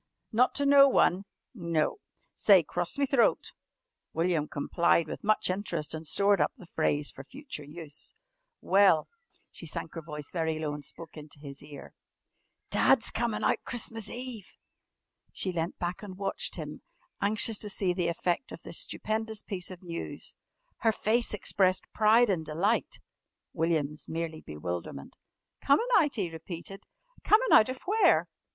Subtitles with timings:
[0.31, 1.99] "Not to no one?" "No."
[2.35, 3.53] "Say, 'Cross me throat.'"
[4.13, 8.11] William complied with much interest and stored up the phrase for future use.
[8.61, 9.07] "Well,"
[9.51, 11.93] she sank her voice very low and spoke into his ear.
[12.71, 14.57] "Dad's comin' out Christmas Eve!"
[15.33, 16.81] She leant back and watched him,
[17.21, 20.33] anxious to see the effect of this stupendous piece of news.
[20.77, 22.99] Her face expressed pride and delight,
[23.53, 25.15] William's merely bewilderment.
[25.63, 26.87] "Comin' out?" he repeated.
[27.23, 28.27] "Comin' out of where?"